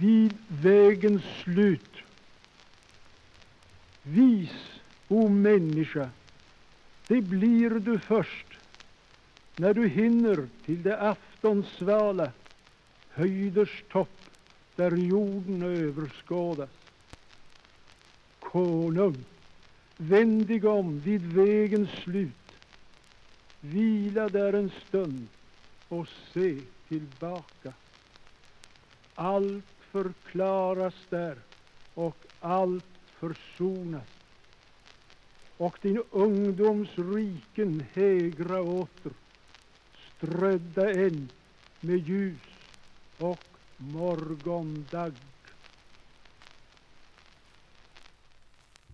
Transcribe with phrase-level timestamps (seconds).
[0.00, 1.90] vid vägens slut.
[4.02, 6.10] Vis, o människa,
[7.08, 8.46] det blir du först
[9.56, 12.32] när du hinner till det aftonsvala
[13.10, 14.20] höjders topp
[14.76, 16.70] där jorden överskådas.
[18.40, 19.24] Konung,
[19.96, 22.52] vänd dig om vid vägens slut,
[23.60, 25.28] vila där en stund
[25.88, 27.72] och se tillbaka.
[29.14, 31.36] Allt förklaras där
[31.94, 34.08] och allt försonas
[35.56, 39.12] och din ungdoms riken hägra åter,
[40.16, 41.28] strödda än
[41.80, 42.40] med ljus
[43.18, 43.44] och
[43.76, 45.14] morgondagg.